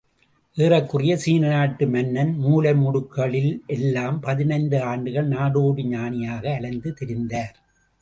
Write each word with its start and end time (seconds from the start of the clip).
ஏறக்குறைய 0.57 1.17
சீன 1.17 1.43
நாட்டு 1.47 1.87
மண்ணின் 1.87 2.33
மூலை, 2.37 2.73
மூடுக்குகளில் 2.73 3.53
எல்லாம் 3.67 4.19
பதினைந்து 4.19 4.79
ஆண்டுகள் 4.83 5.29
நாடோடி 5.29 5.85
ஞானியாக 5.87 6.53
அலைந்து 6.55 6.91
திரிந்தார். 6.99 7.55